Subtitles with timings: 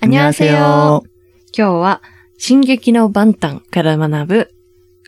[0.00, 1.02] 안녕하세요。
[1.56, 2.02] 今日は、
[2.38, 4.50] 進撃のバンタンから学ぶ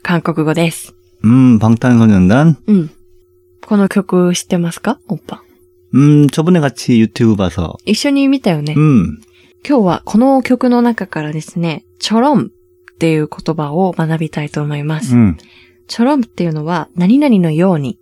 [0.03, 0.95] 韓国語です。
[1.25, 2.57] 음, 방탄소년단?
[2.67, 2.91] うん。
[3.67, 5.43] この曲知ってますかおっぱ。
[5.95, 7.77] 음, 저번에 같이 유튜브 봐서.
[7.87, 8.75] 一緒に見たよね。
[8.77, 9.19] 음,
[9.67, 15.15] 今日はこの曲の中からですね、チョロンっていう言葉を学びたいと思います。
[15.17, 15.37] 음,
[15.89, 17.99] チョロンっていうのは、何々のように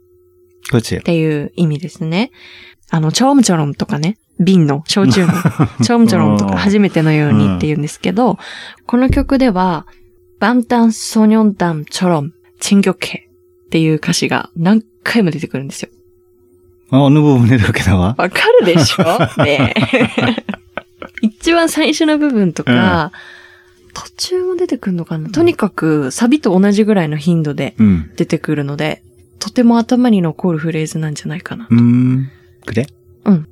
[0.71, 1.01] 그렇지.
[1.01, 2.31] っていう意味ですね。
[2.90, 5.34] あの、チョームチョロンとかね、瓶の、焼酎の、
[5.84, 8.38] チョームチョロンとか初めてのようにって言うんですけど、うん、
[8.86, 9.86] この曲では、
[10.40, 13.30] バンタンソニョンタンチョロン、チンギョケ
[13.66, 15.90] っていう歌詞が何回も出てくるんですよ。
[16.92, 18.16] あ、ヌボ分出るけだわ。
[18.18, 19.44] わかるでしょ？
[19.44, 19.74] ね。
[21.22, 23.12] 一番最初の部分とか、
[23.86, 25.30] うん、途中も出てくるのかな？
[25.30, 27.76] とにかく、サビと同じぐらいの頻度で
[28.16, 29.02] 出てくるので、
[29.34, 31.76] うん、とても頭に残るフレーズなんじゃないかなと。
[32.68, 32.88] クで？
[33.26, 33.48] うん。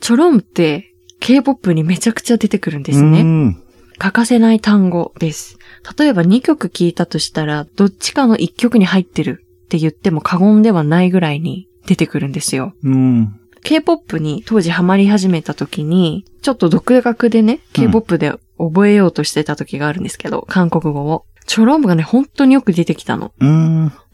[0.00, 3.56] チョロムって K-POP にめちゃくちゃ出てくるんですね。
[3.96, 5.58] 欠かせない単語です。
[5.96, 12.74] 例えば2曲聞いたとしたら、どっちかの1曲に入ってるって言っても過言ではないぐらいに出てくるんですよ。
[12.82, 13.40] うん。
[13.62, 21.24] K-POP に当時ハマり始めた時に、ちょっと独学でね、K-POP で覚えようとしてた時があるんですけど、うん、韓国語を。
[21.46, 23.32] チョロムがね、本当によく出てきたの。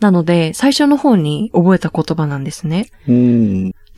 [0.01, 2.91] なので、最初の方に覚えた言葉なんですね。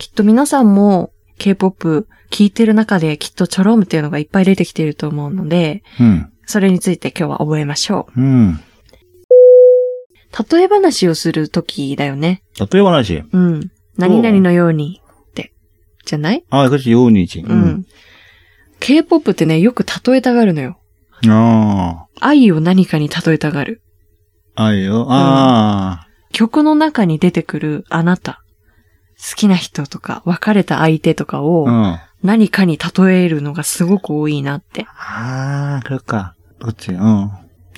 [0.02, 8.20] きっと皆さんも K-POP 聞いてる中できっとチョロームっていうのがいっぱい出てきていると思うので、うん、それについて今日は覚えましょう。
[8.20, 8.60] うん。
[10.50, 12.42] 例え話をするときだよね。
[12.58, 13.22] 例え話？
[13.32, 13.70] うん。
[13.96, 15.52] 何々のようにって、
[16.04, 16.44] じゃない？
[16.50, 17.38] あ、私、ようにち。
[17.38, 17.86] うん。
[18.80, 20.80] K-POP ってね、よく例えたがるのよ。
[21.28, 22.26] ああ。
[22.26, 23.82] 愛を何かに例えたがる。
[24.56, 28.41] 愛をああ、うん、曲の中に出てくるあなた。
[29.21, 31.97] 好きな人とか、別れた相手とかを 어.
[32.23, 34.85] 何かに例えるのがすごく多いなって。
[34.97, 36.33] 아, 그럴까.
[36.59, 37.29] 그렇지, 어.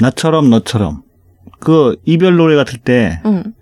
[0.02, 1.03] 나처럼, 너처럼.
[1.59, 3.53] 그, 이별 노래 같을 때, うん。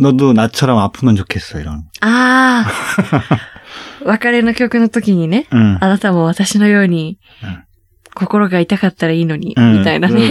[0.00, 1.82] 너도 나처럼 아프면 좋겠어, 이런.
[2.00, 2.70] あ あ。
[4.04, 5.78] 別れの曲の時にね、 응.
[5.80, 7.63] あなたも私のようにうん、
[8.15, 10.29] 心が痛かったらいいのに、みたいなね。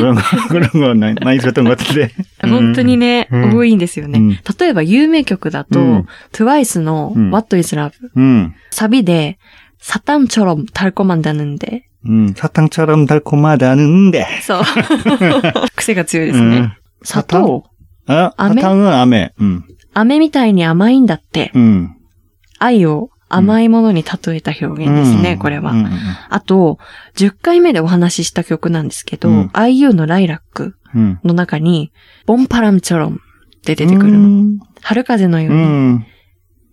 [0.49, 2.11] 心がない姿になってて。
[2.43, 4.41] 本当にね、多いんですよね。
[4.59, 7.93] 例えば有名曲だと、TWICE の What is Love？
[8.71, 9.39] サビで、
[9.79, 11.85] サタンチョロムタルコマンダヌンデ。
[12.07, 14.27] うん、サタンチョロムタルコマンダヌンデ。
[14.43, 14.63] そう。
[15.77, 16.77] 癖が強いですね。
[17.03, 17.65] 砂糖？
[18.07, 19.35] あ、サタンは飴。
[19.39, 19.65] うん。
[19.93, 21.53] 飴みたいに甘いんだって。
[21.55, 21.97] うん。
[22.59, 25.91] 愛を甘いものに例えた表現ですね、うん、これは、うん、
[26.29, 26.79] あと、
[27.17, 30.77] 10回目でお話しした曲なんですけど、うん、IU のライラック
[31.25, 31.93] の中に、
[32.27, 34.65] ボンパラムチョロンって出てくるの。
[34.83, 35.55] 春風のよう
[35.99, 36.05] に。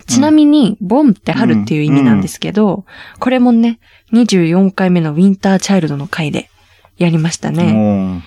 [0.07, 2.85] ちなみに、ボンって春っていう意味なんですけど、
[3.19, 3.79] これもね、
[4.13, 6.49] 24回目のウィンターチャイルドの回で
[6.97, 8.23] やりましたね。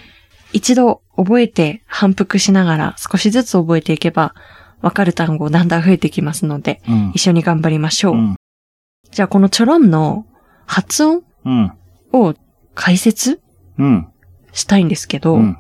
[0.53, 4.35] 一度覚えて反復しながら少しずつ覚えていけば、
[4.84, 7.12] わかる単語だんだん増えてきますので、 응.
[7.14, 8.16] 一緒に頑張りましょう。
[8.16, 8.36] 응.
[9.12, 10.26] じゃあこのチョロンの
[10.66, 11.72] 発音 응.
[12.14, 12.34] を
[12.76, 13.42] 解説
[13.80, 14.08] 응.
[14.54, 15.58] したいんですけど、 응.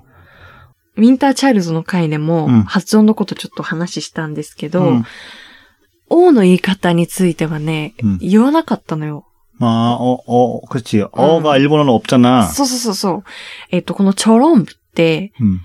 [0.97, 5.03] ウィンターチャイルドの回でもうん発音のことちょっと話したんですけど、 응.
[6.09, 9.25] O の言い方についてはね、うん言わなかったのよ。
[9.61, 11.01] 아, 어, 어, 그렇지.
[11.11, 12.47] 어가 일본어는 없잖아.
[12.47, 13.23] そうそうそうそう。
[13.71, 14.65] えっ、と、このチョロンっ
[14.95, 15.59] て、 응.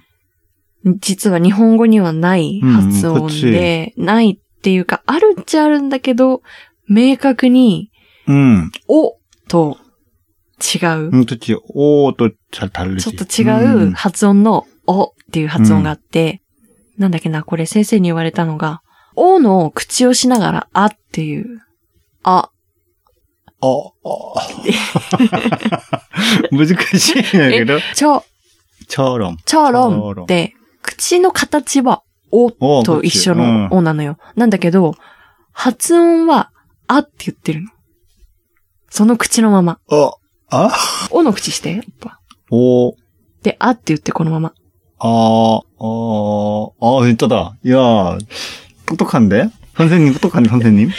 [0.85, 6.41] 実は日本語にはない発音で、うん、ないっていうか、あるっちゃあるんだけど、
[6.87, 7.91] 明確に、
[8.27, 8.71] うん。
[8.87, 9.17] お
[9.47, 9.77] と
[10.59, 11.09] 違う。
[11.11, 11.61] うん、と違う。
[11.73, 16.41] おとちょっと違う発音のおっていう発音があって、
[16.97, 18.81] うん、なんだっけな、これ先生に言われたのが、
[19.15, 21.61] おの口をしながらあっていう、
[22.23, 22.49] あ。
[23.61, 23.63] あ、あ。
[26.51, 26.67] 難
[26.97, 27.79] しいんだけど。
[27.95, 28.23] ちょ。
[28.87, 29.37] ちょろん。
[29.45, 33.06] ちょろんって口の形はお 어, と 그렇지.
[33.06, 33.68] 一緒の 응.
[33.70, 34.18] おなのよ。
[34.36, 34.94] なんだけど、
[35.52, 36.50] 発音は
[36.88, 37.70] あって言ってるの。
[38.90, 39.78] その口のまま。
[39.90, 40.12] 어,
[40.50, 40.70] 아?
[41.10, 42.20] おの口して、やっぱ。
[42.50, 42.94] 오,
[43.42, 44.52] で、あって言ってこのまま。
[44.98, 47.56] 어, 어, 어, 진짜다.
[47.68, 48.18] 야,
[48.86, 49.50] 똑똑한데?
[49.76, 50.90] 선생님, 똑똑한데, 선생님?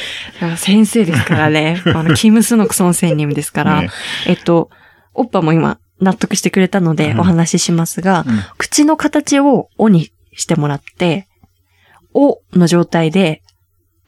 [0.41, 1.81] あ先生ですからね。
[1.85, 3.81] あの、キムスノクソン専任ですから。
[3.81, 3.89] 네.
[4.27, 4.69] えっと、
[5.13, 11.28] おっぱも今 納得してくれたのでお話ししますが、うんうん、口の形をおにしてもらって、
[12.14, 13.42] おの状態で、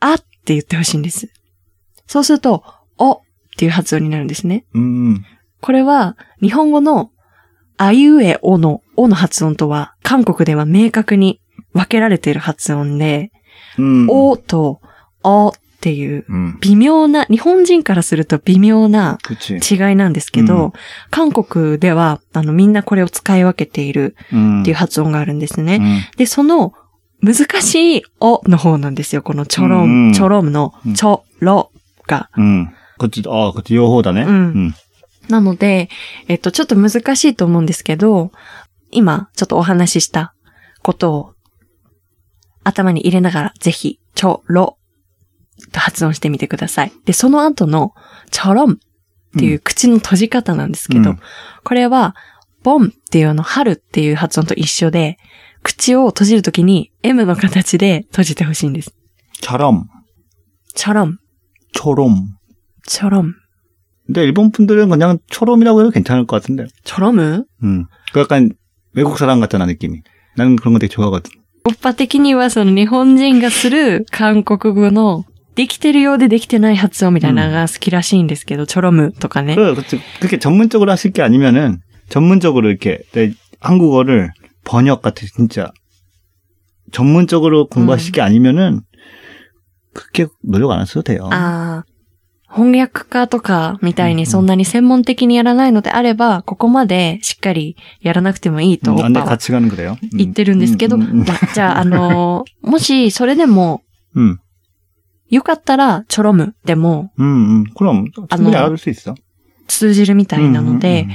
[0.01, 1.29] あって言ってほしいんです。
[2.07, 2.65] そうすると、
[2.99, 3.21] おっ
[3.57, 4.65] ていう発音になるんですね。
[4.75, 5.25] うん、
[5.61, 7.11] これは、日本語の、
[7.77, 11.41] あいうえおの、おの発音とは、韓国では明確に
[11.73, 13.31] 分けられている発音で、
[14.09, 14.81] おと、
[15.23, 15.53] おっ
[15.83, 16.59] っていううん。
[16.61, 19.19] 微妙な、日本人からすると微妙な。
[19.51, 20.73] 違いなんですけど、うん
[21.11, 24.63] 韓国では、あの、みんなこれを使い分けているうん。
[24.63, 25.77] っていう発音があるんですね。
[25.77, 26.73] うんで、その、
[27.21, 29.23] 難しいおの方なんですよ。
[29.23, 31.73] このちょろうんん、ちょろんのうんちょろ
[32.07, 32.31] が。
[32.37, 32.73] うん。
[32.99, 34.23] こっち、ああ、こっち両方だね。
[34.23, 34.75] うん
[35.29, 35.89] なので、
[36.29, 38.31] えっと、ちょっと難しいと思うんですけど、
[38.93, 40.35] 今、ちょっとお話しした
[40.83, 41.35] ことを
[42.65, 44.79] 頭に入れながら、ぜひ、ちょろ
[45.72, 46.92] と発音してみてください。
[47.06, 47.94] で、その後の、
[48.32, 48.76] ちょろんっ
[49.38, 51.20] ていう口の閉じ方なんですけど、うん
[51.64, 52.16] これは、
[52.64, 55.18] ボンっていうあの、春っていう発音と一緒で、
[55.64, 58.94] 口を閉じるときに M の形で閉じてほしいんです。
[59.42, 59.84] 처럼,
[60.74, 61.18] ちょろん、
[61.76, 62.16] 처럼.
[62.88, 63.34] ちょろん。
[64.06, 66.68] 근데 일본 분들은 그냥 처럼이라고 해도 괜찮을 것 같은데.
[66.86, 67.86] ちょろむ 음.
[68.14, 68.52] 그 약간
[68.94, 70.02] 외국 사람 같잖아, 느낌이.
[70.38, 71.30] 나는 그런 거 되게 좋아하거든.
[71.66, 79.56] おっぱ的にはその日本人がする韓国語の できてるようでできてない発音みたいなのが好きらしいんですけど、ちょろむとかね。
[79.56, 81.80] 그, 그, 그렇게 전문적으로 하실 게 아니면은
[82.10, 84.32] 전문적으로 이렇게 내 한국어를
[84.64, 85.72] 번역 같은 진짜
[86.92, 88.82] 전문적으로 공부하실 게 아니면은
[89.94, 91.28] 그렇게 노력 안 하셔도 돼요.
[91.32, 91.86] ああ、
[92.54, 99.98] 翻訳家とかみたいにそんなに専門的にやらないのであれば、ここまでしっかりやらなくてもいいと、 음, おっ 안 돼, ぱは 같이 가는 그래요.
[100.14, 100.18] 음.
[100.18, 101.26] 言ってるんですけど、 음, 음, 음.
[101.26, 103.82] まあじゃあ、あのーもしそれでも
[104.16, 104.38] 음,
[105.33, 107.67] よかったら、ちょろむでも、うんうん。
[107.69, 109.15] これは、あの、ですか
[109.67, 111.09] 通じるみたいなので、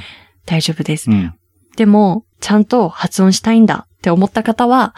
[0.47, 1.11] 大丈夫です。
[1.11, 1.35] うん、
[1.75, 4.95] でも、ちゃんと発音したいんだって思った方は、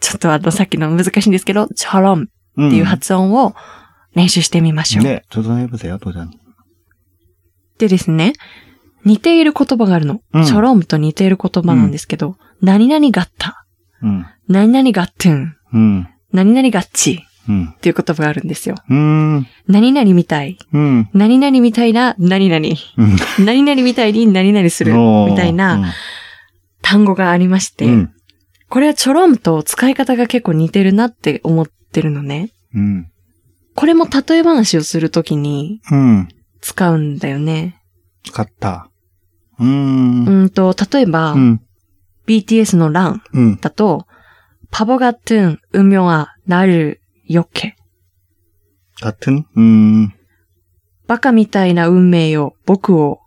[0.00, 3.54] ちょっとあの、さっきの難しいんですけど、チョロむっていう発音を
[4.14, 5.04] 練習してみましょう。
[5.04, 6.30] ね、ちょっとね、ぶせよ、当然。
[7.76, 8.32] でですね、
[9.04, 10.22] 似ている言葉があるの。
[10.32, 13.66] うん、チョロと似ている言葉なんですけど、うん、何々がった。
[14.02, 15.56] うん、何々がってん。
[15.74, 17.26] うん、何々がっち。
[17.76, 18.76] っていう言葉があるんですよ。
[18.88, 21.08] うん、何々みたい、うん。
[21.12, 22.66] 何々みたいな何々。
[22.98, 25.92] うん、何々みたいに何々するみたいな
[26.82, 28.14] 単語がありまして、うん、
[28.68, 32.50] これはちょろんと使い方が結構似てるなって思ってるのね。
[32.74, 33.10] うん、
[33.74, 35.80] これも例え話をするときに
[36.60, 37.80] 使うんだよね。
[38.24, 38.90] 使った。
[39.58, 41.60] うんと、例えば、うん、
[42.26, 44.06] BTS のランだと、
[44.70, 47.75] パボガトゥン、ウミョア、なる、よけ。
[49.01, 50.09] 같은, 음,
[51.07, 53.19] バカみたいな運命よ、僕を。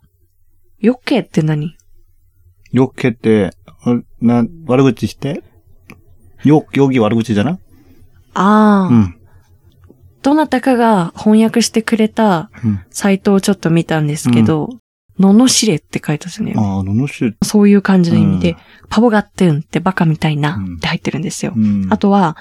[0.79, 1.75] よけって何
[2.73, 3.51] 욕할 때,
[3.85, 5.41] 어, 난, 와르구치 시대?
[6.45, 7.57] 욕, 욕이 와르구치잖아?
[8.33, 9.13] ああ、 음,
[10.21, 12.79] どなたかが翻訳してくれた 음.
[12.89, 14.69] サイトをちょっと見たんですけど、
[15.17, 16.53] ののしれって書いてあるんですね。
[16.55, 18.57] 아, 노노씨, そういう感じの意味で、 음.
[18.89, 21.53] パボガットゥンってバカみたいなうんって入ってるんですよ。
[21.55, 22.37] 음, あとは、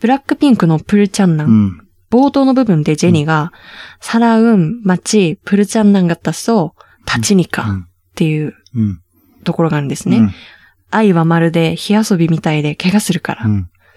[0.00, 1.48] ブラックピンクのプルチャンナン。
[1.48, 3.52] うん、冒頭の部分でジェニーが、
[4.00, 8.54] サラウン、マチ、プルチャンナンがったそう、立ちにかっていう
[9.44, 10.34] ところがあるんですね。
[10.90, 13.46] 愛はまるで火遊びみたいで怪我するから。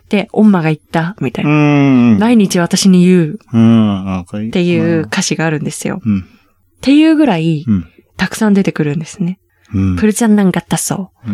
[0.09, 1.51] で、オンマが言った、みたいな。
[2.19, 3.39] 毎日私に言う。
[3.39, 6.01] っていう歌詞があるんですよ。
[6.03, 7.65] っていうぐらい、
[8.17, 9.39] たくさん出てくるんですね。
[9.97, 11.29] プルちゃんなんかったそう。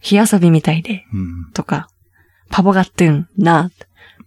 [0.00, 1.04] 火遊びみたいで。
[1.54, 1.88] とか、
[2.50, 3.70] パボガットゥン、な、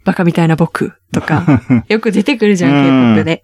[0.07, 2.71] バカみたいな僕とか、 よく出てくるじゃん、
[3.15, 3.43] K-POP で。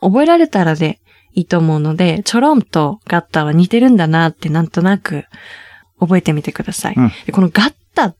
[0.00, 0.98] 覚えられたらで
[1.34, 5.26] いいと思うので、チョロンとガッタは似てるんだなってなんとなく
[5.98, 6.94] 覚えてみてください。
[6.96, 8.14] うん、このガッタ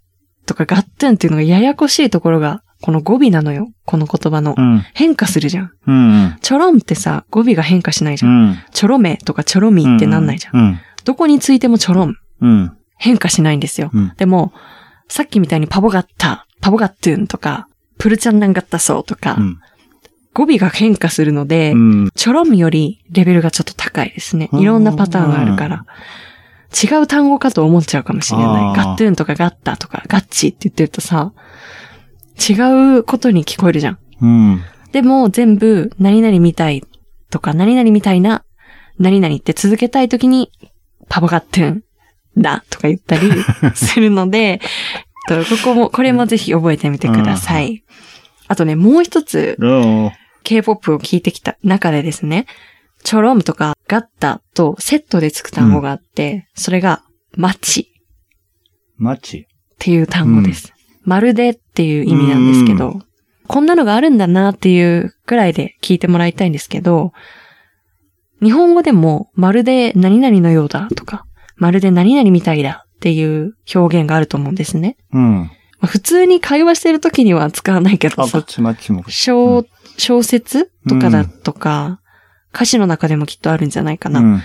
[0.44, 3.68] とかガッテンっていうのがややこしいところが、この語尾なのよ。
[3.86, 4.54] この言葉の。
[4.56, 8.32] うん、変化するじゃん,うんうん、チョロンってさ、語尾が変化しないじゃん。
[8.32, 10.56] うん、チョロメとかチョロミってなんないじゃん。
[10.56, 12.16] うんうん、どこについてもチョロン。
[12.96, 13.90] 変化しないんですよ。
[14.18, 14.52] でも、
[15.08, 17.66] さっきみたいにパボガッタ、パボガットゥンとか、
[18.00, 19.60] プルチャンなんかったそうとか、うん、
[20.32, 24.48] 語尾が変化するので、うん、ロミよりレベルがちょっと高いですね。
[24.54, 25.84] いろんなパターンがあるから。
[26.70, 28.76] 違う単語かと思っちゃうかもしれない。
[28.76, 31.32] ガットゥーンとかガッタとかガッチって言ってるとさ、
[32.48, 33.98] 違うことに聞こえるじゃん。
[34.22, 36.84] うん、でも全部何々みたい
[37.30, 38.44] とか何々みたいな
[38.98, 40.50] 何々って続けたい時に
[41.08, 41.84] パパガットゥーン
[42.36, 43.30] だとか言ったり
[43.74, 44.60] するので、
[45.28, 47.84] と、ここも、これもぜひ覚えてみてください。
[48.48, 49.58] あとね、もう一つ、
[50.42, 52.46] K-POP を聴いてきた中でですね、
[53.02, 57.02] チョロムとかガッタとセットでつく単語があって、うん、それが、
[57.36, 57.92] マチ。
[58.96, 59.38] マチ。
[59.38, 59.44] っ
[59.78, 60.72] ていう単語です。
[61.04, 63.04] うん、まるでっていう意味なんですけど、うん、
[63.46, 67.12] こんなのがあるんだなっていうくらいで聞いてもらいたいんですけど、
[68.42, 71.24] 日本語でも、まるで何々のようだとか、
[71.56, 74.98] まるで何々みたいだっていう表現があると思うんですね。
[75.14, 75.50] うん。
[75.86, 78.44] 普通に会話してる時には使わないけどさ。
[79.08, 79.66] 小、
[79.96, 81.98] 小説とかだとか、うん、
[82.54, 84.20] 歌詞の中でもきっとあるんじゃないかな。
[84.20, 84.42] うん、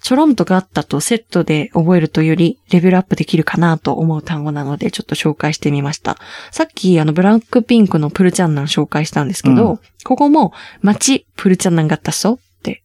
[0.00, 6.16] ちょろんとかあったとセットで覚えるとよりレベルアップできるかなと思う単語なのでちょっと紹介してみました。
[6.50, 12.82] さっきあのブラックピンクのプルチャンナン紹介したんですけど、うん、ここも街プルチャンナンがあったそうって、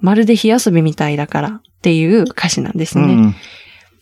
[0.00, 3.34] まるで火遊びみたいだからっていう歌詞なんですね。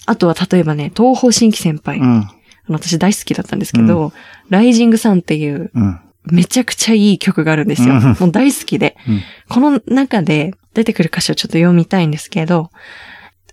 [0.08, 0.14] うん。
[0.14, 2.00] あとは例えばね、東方神起先輩。
[2.00, 2.06] うん。
[2.06, 2.34] あ
[2.70, 4.14] の私大好きだったんですけど、
[4.50, 6.00] ライジングさんっていううん。
[6.26, 7.96] めちゃくちゃいい曲があるんですよ。
[7.96, 8.96] うんもう大好きで。
[9.08, 12.70] うんこの中で出てくる歌詞をちょっと読みたいんですけど、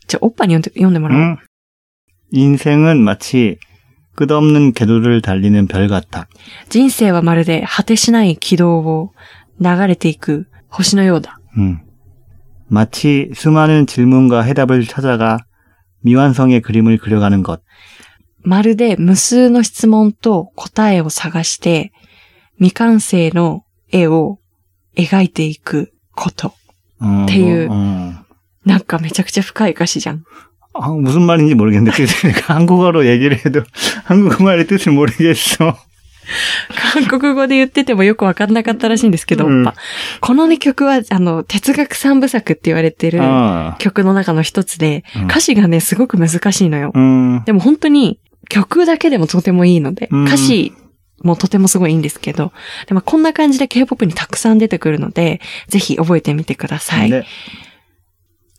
[0.06, 1.22] じゃあ、おっぱに読んで読んでもらおう。
[1.22, 1.38] 응.
[2.30, 3.58] 인생은 마치
[4.14, 6.28] 끝없는 궤도를 달리는 별 같아.
[6.68, 9.12] 人生はまるで果てしない軌道を
[9.60, 11.38] 流れていく星のようだ。
[11.56, 11.80] 음.
[12.68, 15.38] 마치 수많은 질문과 해답을 찾아가
[16.02, 17.60] 미완성의 그림을 그려가는 것.
[18.42, 21.92] まるで無数の質問と答えを探して
[22.56, 24.38] 未完成の絵を
[24.96, 26.52] 描いていくこと。
[27.00, 27.68] 어, 대유.
[27.68, 28.14] 뭐, 어.
[28.64, 30.25] なんかめちゃくちゃ深い歌詞じゃん。
[30.75, 33.62] 아, 무슨 말인지 모르겠는데 그래서 내가 한국어로 얘기를 해도
[34.04, 35.76] 한국말의 뜻을 모르겠어.
[36.93, 39.65] 韓国語で言っててもよくわかんなかったらしいんですけど、うん、
[40.21, 43.19] このね、曲は、あの、哲学三部作って言われてる
[43.79, 46.91] 曲の中の一つで、歌詞がね、すごく難しいのよ。
[46.93, 50.73] うん、でも本当に、曲だけでもとてもいいので、うん、歌詞
[51.23, 52.51] もとてもすごいいいんですけど、
[52.87, 57.09] でもこんな感じで K-POP にたくさん出てくるので、ぜひ覚えてみてください。
[57.09, 57.25] ね。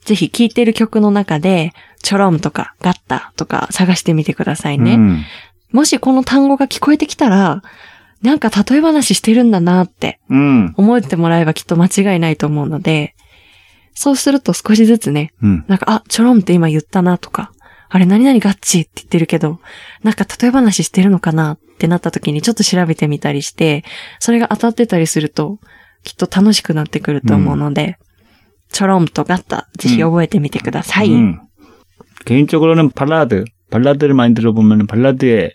[0.04, 4.95] ぜひ聴いてる曲の中で、チョロムとかガッタとか探してみてくださいね。
[4.95, 5.25] うん、
[5.74, 7.62] もしこの単語が聞こえてきたら、
[8.22, 13.16] なんか例え話してるんだなって 음, 思ってもらえばきっと間違いないと思うので、
[13.94, 17.51] そうすると少しずつね、 음, なんか、あ、ちょろんって今言ったなとか、
[17.89, 19.60] あれ何々ガッチって言ってるけど、
[20.04, 23.84] なんか例え話してるのかなってなった時にちょっと調べてみたりして、
[24.20, 25.60] それが当たってたりすると、
[26.04, 27.98] きっと楽しくなってくると思うので、
[28.72, 31.10] ちょろんとガッタ、ぜひ覚えてみてください。
[31.10, 31.39] 음.
[32.25, 35.54] 개인적으로는 발라드, 발라드를 많이 들어보면 발라드에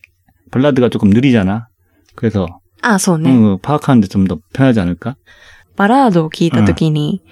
[0.51, 1.69] 발라드가 조금 느리잖아.
[2.17, 2.47] 그래서
[2.83, 3.31] あ、そうね。
[3.31, 5.17] 음, 파악하는데 좀 더 편하지 않을까?
[5.77, 7.23] バラードを聞いた時に、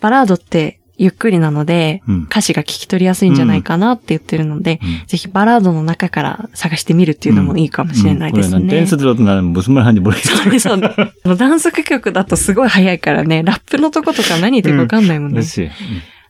[0.00, 2.24] バラードってゆっくりなので、 음.
[2.24, 5.04] 歌詞が聞き取りやすいんじゃないかなって言ってるので、 음.
[5.06, 8.74] ぜひバラードの中から探してみるっていうのもいいかもしれないです 그래, 난 ね。
[8.80, 10.34] 댄스 들어도 나는 무슨 말 하는지 모르겠어.
[10.36, 15.40] そうですそうですあのダンス曲だとすごい早いからね、ラップのとことか何言ってるかわかんないもんね。
[15.40, 15.66] 그렇지.
[15.68, 15.70] 음.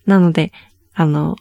[0.07, 0.53] なので、
[0.95, 1.37] あの、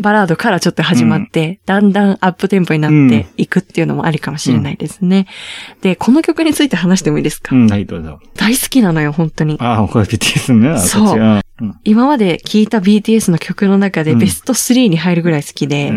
[0.00, 5.26] バラードからちょっと始まって、うん、だんだんアップテンポになっていくっていうのもありかもしれないですね。
[5.76, 8.20] うん、で、この曲について話してもいいですか、うん、はい、どうぞ。
[8.36, 9.56] 大好きなのよ、本当に。
[9.60, 10.78] ああ、これ BTS ね。
[10.78, 11.40] そう。
[11.84, 15.90] 今まで聴いた BTS の曲の中でベスト3に入るぐらい好きで、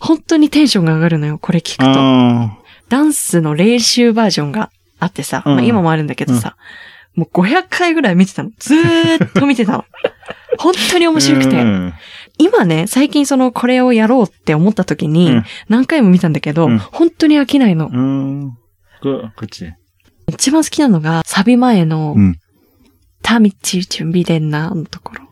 [0.00, 2.68] 本当にテンションが上がるのよ、これ聞くと。
[2.88, 6.56] ダンスの練習バージョンがあってさ、まあ、今もあるんだけどさ、
[7.14, 8.50] もう500回ぐらい見てたの。
[8.58, 9.84] ずーっと見てたの。
[10.58, 11.56] 本当に面白くて。
[12.38, 17.90] 今ね、最近そのこれをやろうって思った時に、何回も見たんだけど、うん、本当に飽きないの。
[17.92, 18.52] うん。
[19.02, 19.72] こっち。
[20.28, 22.34] 一番好きなのが、サビ前の、う、
[23.22, 25.22] タミチ準備でんなのところ。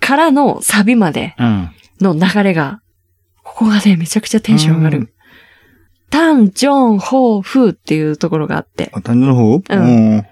[0.00, 1.34] からのサビまで
[2.00, 2.80] の流れが、
[3.42, 5.14] ここがね、めちゃくちゃテンション上がる。
[6.10, 8.90] タン、ジョン、ホー、フーっていうところがあって。
[8.92, 9.62] あ、単純の方？
[9.68, 10.26] うん。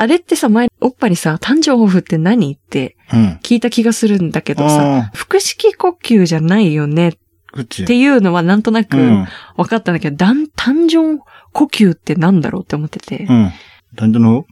[0.00, 2.96] あれってさ、前、おっぱにさ、誕生抱負って何って
[3.42, 13.26] 聞いた気がするんだけどさ、腹、式、呼吸じゃないよねっていうのはなんとなく分かったんだけど、うん、誕生呼吸ってなんだろうって思ってて。
[13.28, 13.52] うん。
[13.94, 14.46] 誕生の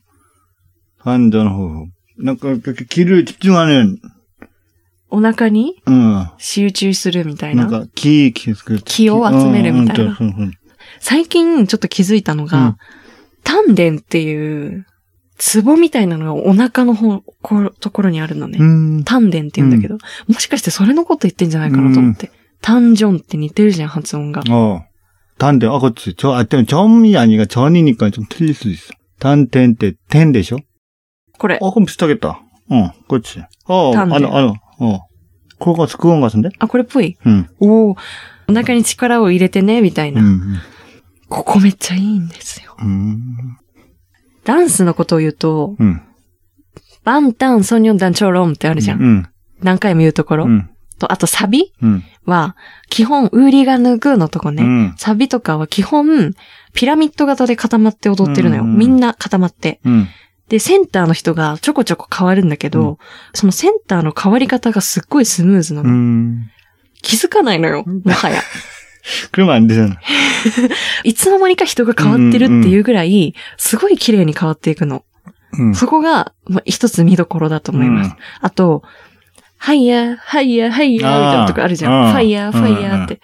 [1.02, 1.86] 方誕生の方
[2.18, 2.48] なんか、
[2.86, 3.86] 切る、実まね、
[5.08, 5.82] お腹に
[6.36, 7.64] 集中するみたいな。
[7.64, 10.18] うん、なんか気、気、気を集めるみたいな。
[11.00, 12.76] 最近ちょっと気づいたのが、
[13.44, 14.84] 丹、田、っていう
[15.37, 18.59] ツボみたいなのがお腹の方、こところにあるのね。
[18.59, 19.97] 음, 丹田って言うんだけど、
[20.27, 22.31] もしかしてそれのこと言ってんじゃないかなと思って。
[22.61, 24.41] 単ジョンって似てるじゃん、発音が。
[24.49, 24.83] 어.
[25.39, 26.13] 단대, 아, 그렇지.
[26.15, 28.93] 저, 아, 때문에 점이 아니라 전이니까 좀 틀릴 수 있어.
[29.19, 30.57] 단텐 때, 텐 대쇼?
[31.39, 31.57] これ。
[31.59, 32.29] 어, 그럼 비슷하겠다.
[32.69, 33.41] 어, 그렇지.
[33.65, 34.15] 어, 단대.
[34.15, 34.47] 아니, 아니,
[34.79, 34.99] 어.
[35.59, 36.49] 그거, 그건 같은데?
[36.59, 37.17] あ、これっぽい。
[37.25, 37.47] 응.
[37.59, 37.95] おお、
[38.47, 40.21] お腹に力を入れてね、みたいな。
[40.21, 40.57] 음,
[41.29, 42.77] ここめっちゃいいんですよ。
[42.81, 43.17] 음,
[44.48, 46.00] ダンスのことを言うと、うん、
[47.04, 49.02] バンタン、ソニョンダン、チョロンってあるじゃん。
[49.02, 49.28] うん、
[49.60, 50.46] 何回も言うところ。
[50.98, 51.74] と、あとサビ
[52.24, 52.56] は、
[52.88, 56.32] 基本、ウーリガヌグーのとこね、サビとかは基本、
[56.72, 58.64] ピラミッド型で固まって踊ってるのよ。
[58.64, 59.82] みんな固まって。
[60.48, 62.96] で、センターの人がちょこちょこ変わるんだけど、うん、
[63.34, 65.90] そのセンターの変わり方がすっごいスムーズなの。
[67.02, 68.40] 気づかないのよ、もはや。
[69.32, 69.98] 車に出てない。
[71.04, 75.04] いつの間にか人が変わってるっていうぐらい、すごい綺麗に変わっていくの。
[75.58, 78.08] うん、そこが、まあ、一つ見どころだと思います。
[78.08, 78.82] うん、あと、
[79.56, 82.12] ハイヤー、ハイヤー、ハイヤーみたいなとこあるじゃん。
[82.12, 83.20] ファイヤー、ファイヤーって。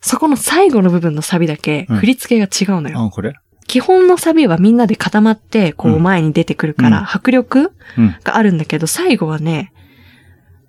[0.00, 3.02] そこの最後の部分のサビだけ、振り付けが違うのよ。
[3.02, 3.34] うん、これ？
[3.66, 7.72] 基本のサビはみんなで固まって、こう前に出てくるから、迫力
[8.22, 9.72] があるんだけど、最後はね、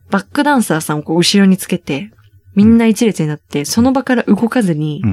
[0.10, 2.12] バックダンサーさんをこう後ろにつけて、
[2.56, 5.04] みんな一列になって、その場から動かずに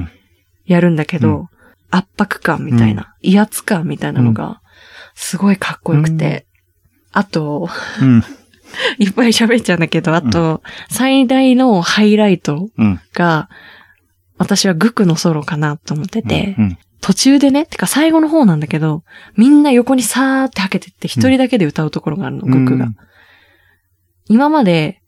[0.65, 1.47] やるんだけど、
[1.91, 4.61] 圧迫感みたいな、威圧感みたいなのが、
[5.15, 6.47] すごいかっこよくて。
[7.11, 7.69] あと、
[8.97, 12.69] いっぱい喋っちゃうんだけど、あと、最大のハイライト
[13.13, 13.49] が、
[14.37, 16.55] 私はグクのソロかなと思ってて、
[17.01, 19.03] 途中でね、てか最後の方なんだけど、
[19.37, 22.87] みんな横にさーって吐けてって一人だけで歌うところがあるの、グクが。
[24.27, 25.02] 今まで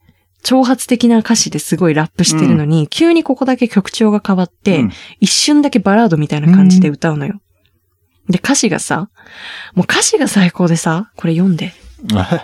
[0.45, 4.91] 挑発的な歌詞ですごいラップしてるのに、急にここだけ曲調が変わって、 응.
[5.19, 7.39] 一瞬だけバラードみたいな感じで歌うのよ。
[8.29, 9.09] で、歌詞がさ、
[9.75, 11.73] もう歌詞が最高でさ、これ読んで。
[12.13, 12.43] 아.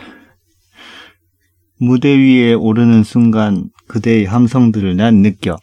[1.79, 5.57] 무대 위에 오르는 순간 그대의 함성들을 난 느껴.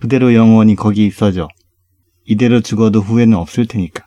[0.00, 1.48] 그대로 영원히 거기 있어줘.
[2.26, 4.06] 이대로 죽어도 후회는 없을 테니까.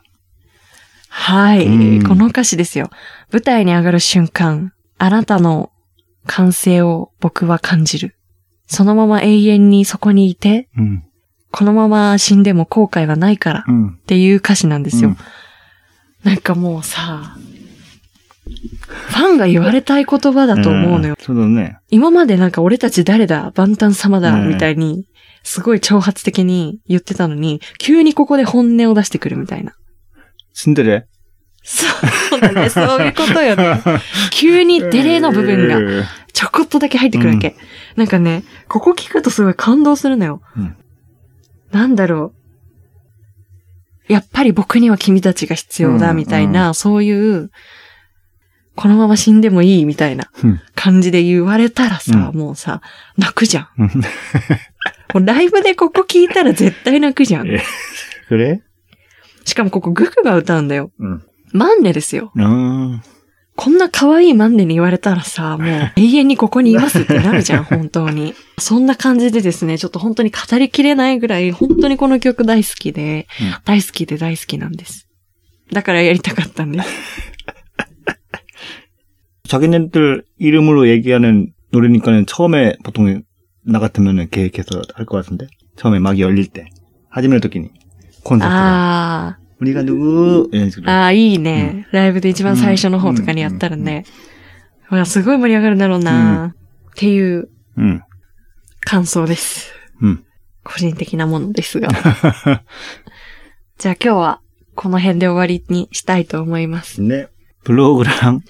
[1.08, 2.90] はい、うんこの歌詞ですよ。
[3.32, 5.70] 舞台に上がる瞬間、あなたの
[6.25, 8.15] 完成を僕は感じる。
[8.65, 11.03] そのまま永遠にそこにいて、うん、
[11.51, 15.09] このまま死んでも後悔はないからっていう歌詞なんですよ。
[15.09, 15.17] うん、
[16.23, 17.37] なんかもうさ、
[18.45, 21.15] ファンが言われたい言葉だと思うのよ。
[21.19, 21.77] そうだね。
[21.89, 25.05] 今までなんか俺たち誰だ万端様だみたいに、
[25.43, 29.75] すごい挑発的に言ってたのに、急にここで本音を出してくるみたいな。
[30.53, 31.07] 死んでる？
[31.63, 31.87] そ
[32.37, 33.81] うなんだ、ね、そういうことよね。
[34.31, 37.55] 急にデレの部分が、ちょこっとだけ入ってくるわけ、うん。
[37.95, 40.41] なんかね、ここ聞くとすごい感動するのよ。
[40.57, 40.75] うん、
[41.71, 42.33] なんだろ
[44.09, 44.11] う。
[44.11, 47.49] やっぱり僕には君たちが必要だ、みたいな、うんうん、そういう、
[48.75, 50.29] このまま死んでもいい、みたいな
[50.75, 52.81] 感じで言われたらさ、うん、もうさ、
[53.17, 53.85] 泣くじゃん。
[55.13, 57.47] もうライブでここ聞いたら絶対泣くじゃん。
[58.27, 58.61] それ？
[59.45, 60.91] しかもここグクが歌うんだよ。
[60.99, 62.32] うんマンネですよ。
[62.36, 63.00] 어.
[63.56, 68.34] こんな可愛いマンネに言われたらさ、もう 永遠にここにいますってなるじゃん、本 当に。
[68.58, 75.08] そんな感じでですね、ちょっと本当に語りきれないぐらい、本当にこの曲大好きで、うん大好きで大好きなんです。
[75.72, 76.88] だからやりたかったんです。
[79.48, 83.22] 자기네들 이름으로 얘기하는 노래니까는 처음에 보통
[83.64, 85.46] 나 같으면은 계획해서 할 것 같은데
[85.76, 86.68] 처음에 막 열릴 때
[87.10, 87.70] 하지메 토끼니
[88.24, 94.04] 콘서트 あ 우리가 누구 이런 ー、 식으로 あーいいね、ライブで一番最初の方とかにやったらね。
[94.88, 96.54] ほら、すごい盛り上がるだろうな、
[96.92, 98.00] っていう、 응,
[98.80, 99.72] 感想です。
[100.02, 100.22] 응.
[100.64, 101.88] 個人的なものですが。
[103.78, 104.40] じゃあ今日は
[104.74, 107.00] この辺で終わりにしたいと思います。
[107.02, 107.26] 네
[107.64, 108.40] 블로그랑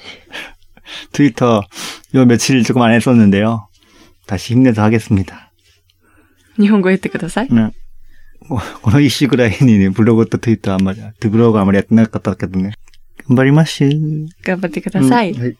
[1.13, 1.63] 트위터
[2.15, 3.69] 요 며칠 조금 안 했었는데요
[4.27, 5.53] 다시 힘내서 하겠습니다
[6.59, 7.49] 日本語言ってください。
[7.51, 7.71] 네.
[8.51, 12.75] 어, この一週ぐらいにね、ブログとツイッターあんまり、ブログあんまりやってなかったけどね。
[13.29, 13.91] 頑張りましょう。
[14.45, 15.33] 頑張ってください。
[15.33, 15.57] うんはい。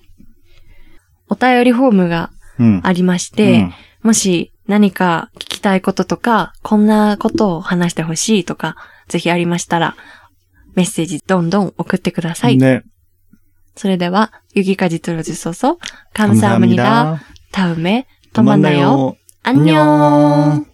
[1.29, 2.81] お便りフォームがうん。
[2.83, 3.69] ありまして、
[4.03, 8.77] もし何か聞きたいこととか、こんなことを話してほしいとか、
[9.09, 9.97] ぜひありましたら、
[10.75, 12.57] メッセージどんどん送ってください。
[12.57, 12.83] 네.
[13.77, 15.79] それでは、ゆぎかじつろじそそ、
[16.15, 17.21] 감사합니다。
[17.23, 17.23] 감사합니다.
[17.53, 19.17] 다음에 또 또 만나요.
[19.17, 19.17] 만나요.
[19.45, 20.72] 안녕.